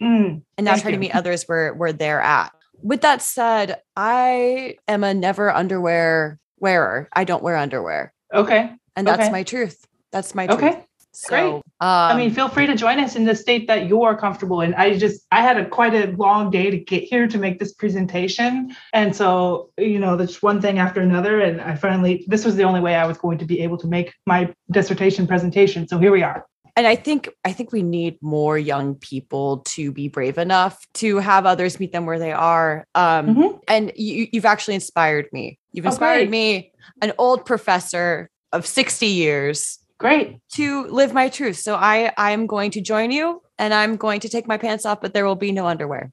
[0.00, 2.52] Mm, and not try to meet others where where they're at.
[2.80, 7.08] With that said, I am a never underwear wearer.
[7.12, 8.12] I don't wear underwear.
[8.32, 9.32] okay, And that's Okay.
[9.32, 9.84] my truth.
[10.12, 10.62] That's my truth.
[10.62, 10.84] okay.
[11.12, 11.44] So, great.
[11.54, 14.74] Um, I mean, feel free to join us in the state that you're comfortable in.
[14.74, 17.72] I just, I had a quite a long day to get here to make this
[17.72, 18.74] presentation.
[18.92, 21.40] And so, you know, there's one thing after another.
[21.40, 23.86] And I finally, this was the only way I was going to be able to
[23.88, 25.88] make my dissertation presentation.
[25.88, 26.46] So here we are.
[26.76, 31.18] and I think I think we need more young people to be brave enough to
[31.18, 32.86] have others meet them where they are.
[32.94, 33.60] Um, Mhm.
[33.66, 35.58] And you, you've actually inspired me.
[35.72, 36.30] You've Oh, inspired great.
[36.30, 40.38] me, an old professor of 60 years, Great.
[40.52, 41.56] to live my truth.
[41.56, 44.86] So I I am going to join you and I'm going to take my pants
[44.86, 46.12] off, but there will be no underwear.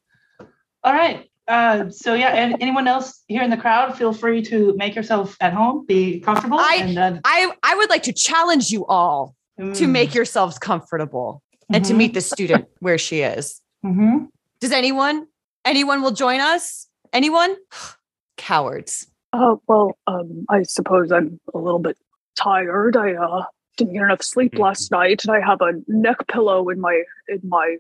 [0.83, 1.29] All right.
[1.47, 5.37] Uh, so yeah, and anyone else here in the crowd, feel free to make yourself
[5.39, 6.57] at home, be comfortable.
[6.59, 9.89] I- and then, I I would like to challenge you all to Mm.
[9.91, 11.97] make yourselves comfortable and to Mhm.
[11.97, 13.61] meet the student where she is.
[13.85, 14.29] Mhm.
[14.59, 15.27] Does anyone
[15.63, 16.87] anyone will join us?
[17.13, 17.55] Anyone?
[18.37, 19.07] Cowards.
[19.33, 21.97] Uh, well, um, I suppose I'm a little bit
[22.35, 22.97] tired.
[22.97, 23.43] I uh
[23.77, 24.63] didn't get enough sleep mm-hmm.
[24.63, 27.77] last night, and I have a neck pillow in my in my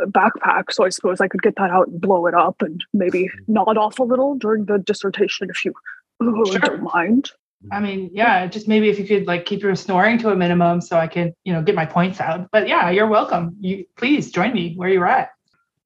[0.00, 0.72] backpack.
[0.72, 3.52] So I suppose I could get that out and blow it up, and maybe mm-hmm.
[3.52, 5.74] nod off a little during the dissertation if you
[6.22, 6.58] Sure.
[6.58, 7.30] don't mind.
[7.72, 10.80] I mean, yeah, just maybe if you could like keep your snoring to a minimum
[10.80, 12.48] so I could, you know, get my points out.
[12.52, 13.56] But yeah, you're welcome.
[13.60, 15.30] You please join me where you're at.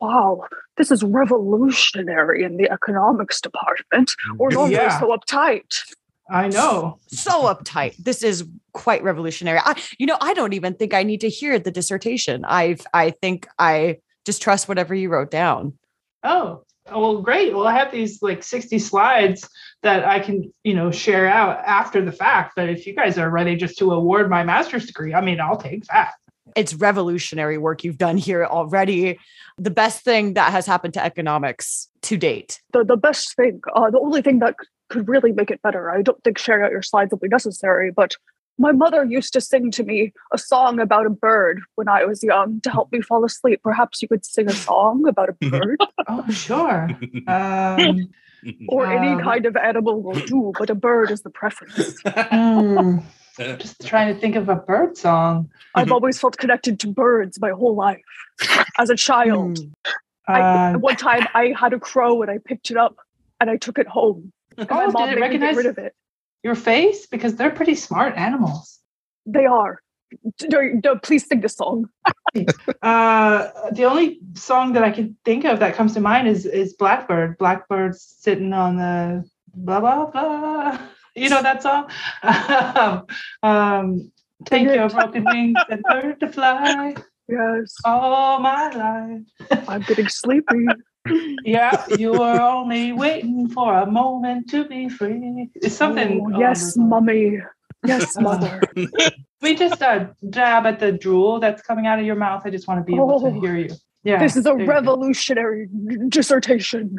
[0.00, 0.44] Wow,
[0.76, 4.14] this is revolutionary in the economics department.
[4.38, 4.98] Or normally Yeah.
[4.98, 5.94] so uptight.
[6.30, 6.98] I know.
[7.08, 7.96] so uptight.
[7.96, 9.58] This is quite revolutionary.
[9.62, 12.44] I, you know, I don't even think I need to hear the dissertation.
[12.46, 15.76] I, I think I just trust whatever you wrote down.
[16.22, 17.54] Oh, well, great.
[17.54, 19.48] Well, I have these like 60 slides
[19.82, 22.52] that I can, you know, share out after the fact.
[22.56, 25.56] But if you guys are ready just to award my master's degree, I mean, I'll
[25.56, 26.12] take that.
[26.56, 29.18] It's revolutionary work you've done here already.
[29.56, 32.60] The best thing that has happened to economics to date.
[32.72, 35.90] the the best thing, uh, the only thing that c- could really make it better.
[35.90, 38.14] I don't think sharing out your slides will be necessary, but
[38.58, 42.22] my mother used to sing to me a song about a bird when I was
[42.22, 43.60] young to help me fall asleep.
[43.62, 46.90] Perhaps you could sing a song about a bird Oh, sure.
[47.26, 48.10] Um,
[48.68, 51.96] or Um, any kind of animal will do, but a bird is the preference.
[52.04, 52.98] hmm,
[53.58, 55.50] just trying to think of a bird song.
[55.74, 58.02] I've always felt connected to birds my whole life.
[58.78, 59.70] As a child, Hmm.
[60.28, 60.40] I,
[60.74, 62.96] Uh, one time I had a crow and I picked it up
[63.40, 64.32] and I took it home.
[64.68, 65.94] Oh, did it recognize get rid of it.
[66.42, 67.06] your face?
[67.06, 68.80] Because they're pretty smart animals.
[69.26, 69.80] They are.
[70.38, 71.88] D- d- d- please sing the song.
[72.82, 76.74] Uh, the only song that I can think of that comes to mind is is
[76.74, 77.36] Blackbird.
[77.38, 80.78] Blackbird sitting on the blah blah blah.
[81.16, 81.90] You know that song?
[82.22, 83.06] um,
[83.42, 84.12] um,
[84.46, 86.94] take your broken wings and learn to fly
[87.28, 89.68] Yes, all my life.
[89.68, 90.66] I'm getting sleepy.
[91.44, 95.48] Yeah, you were only waiting for a moment to be free.
[95.54, 96.20] It's something.
[96.34, 96.90] Oh, yes, those lines.
[96.90, 97.38] mummy.
[97.86, 98.60] Yes, mother.
[99.40, 102.42] We just uh, jab at the drool that's coming out of your mouth.
[102.44, 103.40] I just want to be able to Oh.
[103.40, 103.70] hear you.
[104.04, 104.72] Yeah, this is a there you go.
[104.72, 105.68] revolutionary
[106.08, 106.96] dissertation.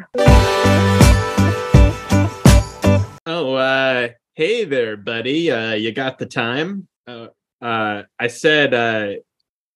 [3.24, 5.50] Oh, uh, hey there, buddy.
[5.50, 6.88] Uh, you got the time?
[7.06, 7.28] Uh,
[7.60, 9.12] uh, I said, uh,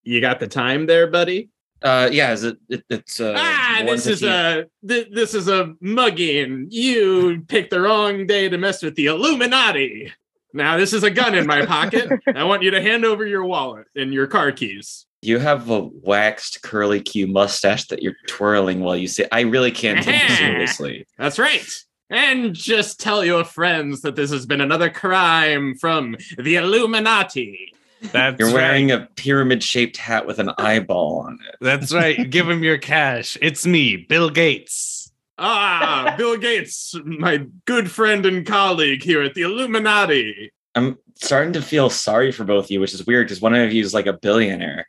[0.03, 1.51] you got the time there, buddy?
[1.83, 5.75] Uh, yeah, is it, it it's uh, ah, this is a th- this is a
[5.81, 6.67] mugging.
[6.71, 10.13] You picked the wrong day to mess with the Illuminati.
[10.53, 12.11] Now this is a gun in my pocket.
[12.35, 15.07] I want you to hand over your wallet and your car keys.
[15.21, 19.29] You have a waxed curly Q mustache that you're twirling while you say.
[19.31, 21.07] I really can't take you seriously.
[21.19, 21.67] That's right.
[22.09, 27.73] And just tell your friends that this has been another crime from the Illuminati.
[28.13, 29.03] That's You're wearing right.
[29.03, 31.57] a pyramid shaped hat with an eyeball on it.
[31.61, 32.29] That's right.
[32.31, 33.37] Give him your cash.
[33.41, 35.13] It's me, Bill Gates.
[35.39, 40.51] Ah, Bill Gates, my good friend and colleague here at the Illuminati.
[40.75, 43.73] I'm starting to feel sorry for both of you, which is weird because one of
[43.73, 44.89] you is like a billionaire.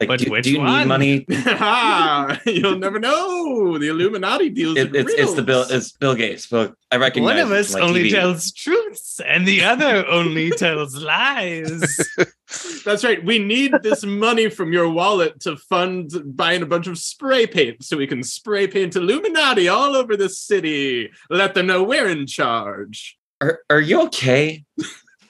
[0.00, 0.78] Like, But do, which do you one?
[0.78, 1.26] need money?
[1.46, 3.78] Ah, You'll never know.
[3.78, 5.64] The Illuminati deals It, it's it's the Bill.
[5.68, 6.46] It's Bill Gates.
[6.46, 7.34] Bill, I recognize.
[7.34, 8.12] One of us only TV.
[8.12, 11.82] tells truths, and the other only tells lies.
[12.84, 13.24] That's right.
[13.24, 17.82] We need this money from your wallet to fund buying a bunch of spray paint
[17.82, 21.10] so we can spray paint Illuminati all over the city.
[21.28, 23.18] Let them know we're in charge.
[23.40, 24.64] Are Are you okay?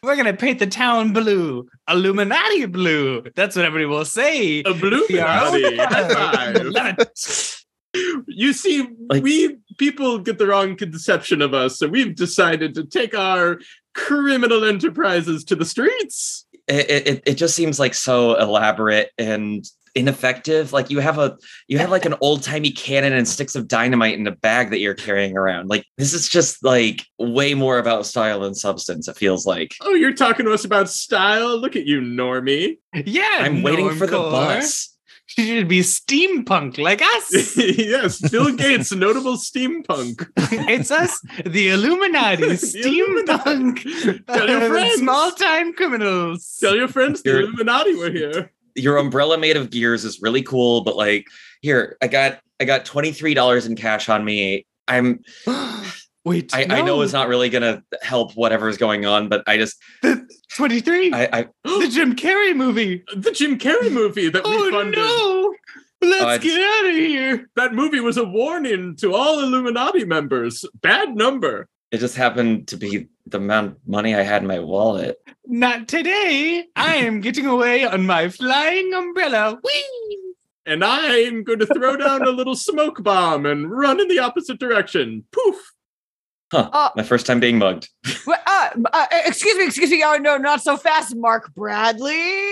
[0.03, 3.25] We're gonna paint the town blue, Illuminati blue.
[3.35, 4.61] That's what everybody will say.
[4.61, 5.77] A Illuminati.
[5.77, 6.55] High
[7.05, 7.55] five.
[8.27, 12.85] You see, Like- we people get the wrong conception of us, so we've decided to
[12.85, 13.59] take our
[13.95, 16.47] criminal enterprises to the streets.
[16.69, 20.73] It, it it just seems like so elaborate and ineffective.
[20.73, 21.37] Like you have a
[21.69, 24.79] you have like an old timey cannon and sticks of dynamite in a bag that
[24.81, 25.69] you're carrying around.
[25.69, 29.09] Like this is just like way more about style than substance.
[29.09, 29.75] It feels like.
[29.81, 31.59] Oh, you're talking to us about style?
[31.59, 32.79] Look at you, Normie.
[32.95, 34.95] Yeah, I'm waiting for the bus.
[35.31, 37.55] She should be steampunk like us.
[37.59, 40.27] yes, Bill Gates, notable steampunk.
[40.37, 43.83] it's us, the Illuminati, The Illuminati.
[43.83, 44.95] steampunk, Tell your friends.
[44.95, 46.57] small time criminals.
[46.59, 48.53] Tell your friends the Illuminati were here.
[48.79, 51.27] Your umbrella made of gears is really cool, but like
[51.61, 54.67] here, I got I got twenty three dollars in cash on me.
[54.87, 55.21] I'm
[56.25, 59.77] Wait, I, I know it's not really gonna help whatever's going on, but I just
[60.03, 61.13] the twenty three.
[61.13, 63.03] I, I The Jim Carrey movie.
[63.17, 64.99] the Jim Carrey movie that we Oh funded.
[64.99, 65.55] no!
[66.01, 67.49] Let's Uh, get out of here.
[67.57, 70.65] That movie was a warning to all Illuminati members.
[70.81, 71.67] Bad number.
[71.91, 75.19] It just happened to be the amount of money I had in my wallet.
[75.47, 76.67] Not today.
[76.77, 79.59] I am getting away on my flying umbrella.
[79.63, 80.35] Whee!
[80.67, 84.59] And I'm going to throw down a little smoke bomb and run in the opposite
[84.59, 85.25] direction.
[85.33, 85.57] Poof.
[86.53, 86.71] Huh.
[86.73, 87.89] Uh, my first time being mugged.
[88.27, 90.03] Uh, uh, excuse me, excuse me.
[90.05, 92.43] Oh no, not so fast, Mark Bradley.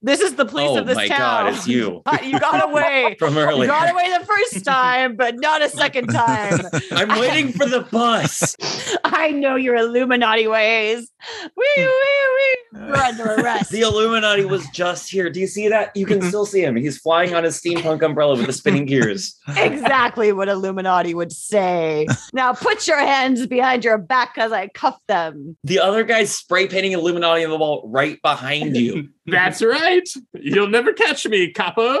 [0.00, 1.06] This is the police oh of this town.
[1.10, 3.16] Oh my god, it's you you got away.
[3.18, 6.60] from You got away the first time, but not a second time.
[6.92, 8.56] I'm waiting for the bus.
[9.04, 11.10] I know your Illuminati ways.
[11.56, 12.27] Wee wee.
[12.72, 13.70] We're under arrest.
[13.70, 15.30] The Illuminati was just here.
[15.30, 15.94] Do you see that?
[15.96, 16.28] You can mm-hmm.
[16.28, 16.76] still see him.
[16.76, 19.36] He's flying on his steampunk umbrella with the spinning gears.
[19.56, 22.06] exactly what Illuminati would say.
[22.34, 25.56] Now put your hands behind your back because I cuff them.
[25.64, 29.08] The other guy's spray painting Illuminati on the wall right behind you.
[29.26, 30.06] That's right.
[30.34, 31.98] You'll never catch me, copper.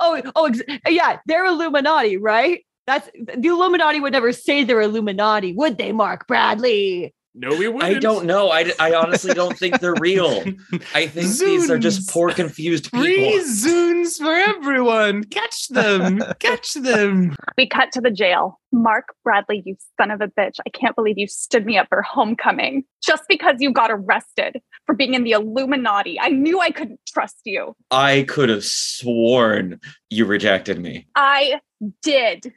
[0.00, 2.64] Oh, oh, ex- yeah, they're Illuminati, right?
[2.86, 7.14] That's the Illuminati would never say they're Illuminati, would they, Mark Bradley?
[7.40, 7.84] No, we wouldn't.
[7.84, 8.50] I don't know.
[8.50, 10.40] I, I honestly don't think they're real.
[10.94, 13.00] I think these are just poor, confused people.
[13.00, 13.46] Free people.
[13.46, 15.22] zoons for everyone.
[15.22, 16.20] Catch them.
[16.40, 17.36] Catch them.
[17.56, 18.58] We cut to the jail.
[18.72, 20.56] Mark Bradley, you son of a bitch.
[20.66, 24.96] I can't believe you stood me up for homecoming just because you got arrested for
[24.96, 26.18] being in the Illuminati.
[26.20, 27.76] I knew I couldn't trust you.
[27.92, 29.78] I could have sworn
[30.10, 31.06] you rejected me.
[31.14, 31.60] I
[32.02, 32.52] did.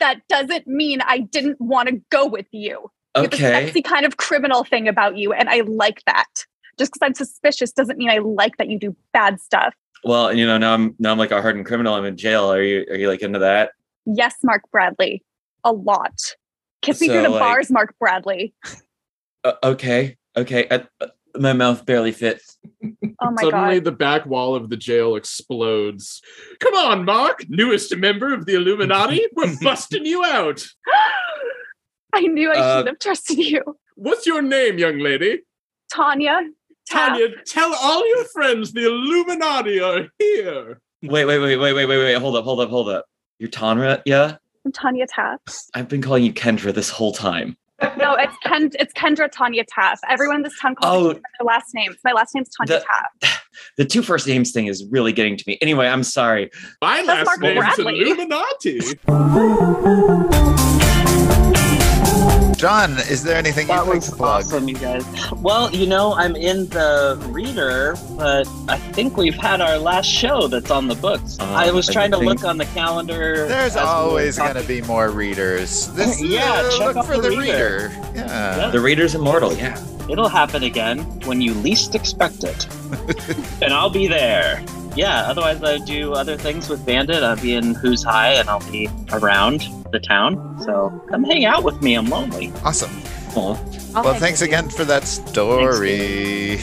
[0.00, 2.90] That doesn't mean I didn't want to go with you.
[3.16, 3.64] You have a Okay.
[3.66, 6.26] sexy kind of criminal thing about you, and I like that.
[6.78, 9.74] Just because I'm suspicious doesn't mean I like that you do bad stuff.
[10.02, 11.94] Well, you know, now I'm now I'm like a hardened criminal.
[11.94, 12.52] I'm in jail.
[12.52, 13.70] Are you are you like into that?
[14.06, 15.22] Yes, Mark Bradley,
[15.62, 16.12] a lot.
[16.82, 18.52] Kiss me through So, the like- bars, Mark Bradley.
[19.44, 20.16] Uh, okay.
[20.36, 20.66] Okay.
[20.68, 21.06] Uh, uh,
[21.38, 22.58] my mouth barely fits.
[22.84, 23.50] Oh my God.
[23.50, 23.84] Suddenly, god.
[23.84, 26.20] the back wall of the jail explodes.
[26.60, 29.24] Come on, Mark, newest member of the Illuminati.
[29.34, 30.64] We're busting you out.
[32.14, 33.62] I knew I Uh, should have trusted you.
[33.96, 35.40] What's your name, young lady?
[35.92, 36.38] Tanya.
[36.86, 37.10] Taft.
[37.18, 40.80] Tanya, tell all your friends the Illuminati are here.
[41.02, 42.14] Wait, wait, wait, wait, wait, wait, wait.
[42.14, 43.06] Hold up, hold up, hold up.
[43.38, 44.36] You're Tanra, yeah?
[44.64, 45.54] I'm Tanya Taft.
[45.74, 47.56] I've been calling you Kendra this whole time.
[47.98, 48.70] No, it's Ken.
[48.78, 50.02] It's Kendra Tanya Taft.
[50.08, 51.08] Everyone in this town calls Oh.
[51.08, 51.96] me by their last names.
[52.04, 52.84] My last name's Tanya The-
[53.24, 53.40] Taft.
[53.76, 55.58] The two first names thing is really getting to me.
[55.62, 56.50] Anyway, I'm sorry.
[56.82, 58.00] My That's last Mark name's Bradley.
[58.00, 58.80] Illuminati.
[62.64, 64.40] John, is there anything you'd That like was to plug?
[64.46, 65.04] awesome, you guys.
[65.32, 70.48] Well, you know, I'm in the reader, but I think we've had our last show
[70.48, 71.36] that's on the books.
[71.38, 73.46] Uh, I was I trying to think- look on the calendar.
[73.48, 75.88] There's as we always going to be more readers.
[75.88, 77.92] This, Yeah, uh, check look out for the the reader.
[77.98, 78.10] reader.
[78.14, 78.70] Yeah.
[78.70, 79.78] The Reader's immortal, yeah.
[80.08, 82.66] It'll happen again when you least expect it.
[83.62, 84.64] and I'll be there.
[84.96, 87.22] Yeah, otherwise I do other things with Bandit.
[87.22, 90.60] I'll be in Who's High and I'll be around the town.
[90.62, 91.94] So come hang out with me.
[91.96, 92.52] I'm lonely.
[92.64, 92.90] Awesome.
[93.36, 93.56] Aw,
[93.94, 94.56] I'll well, hang thanks with you.
[94.56, 96.56] again for that story.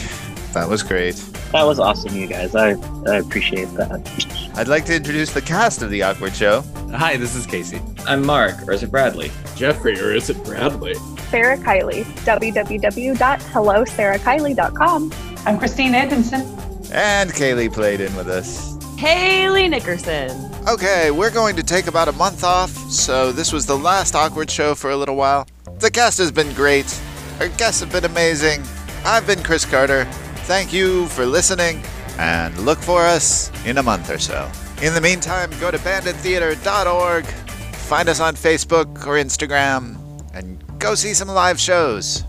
[0.54, 1.16] That was great.
[1.52, 2.54] that was awesome, you guys.
[2.54, 2.70] I,
[3.06, 4.50] I appreciate that.
[4.56, 6.62] I'd like to introduce the cast of The Awkward Show.
[6.90, 7.80] Hi, this is Casey.
[8.06, 9.30] I'm Mark, or is it Bradley?
[9.56, 10.94] Jeffrey, or is it Bradley?
[11.30, 15.12] Sarah Kylie, www.hellosarahkiley.com.
[15.46, 16.71] I'm Kristine Antonsen.
[16.92, 18.76] And Cailey played in with us.
[18.98, 20.30] Cailey Nickerson.
[20.68, 24.50] Okay, we're going to take about a month off, so this was the last awkward
[24.50, 25.48] show for a little while.
[25.78, 27.02] The cast has been great.
[27.40, 28.62] Our guests have been amazing.
[29.04, 30.04] I've been Chris Carter.
[30.44, 31.82] Thank you for listening,
[32.18, 34.48] and look for us in a month or so.
[34.82, 39.96] In the meantime, go to bandittheater.org, find us on Facebook or Instagram,
[40.34, 42.24] and go see some live shows.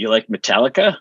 [0.00, 0.96] You like Metallica?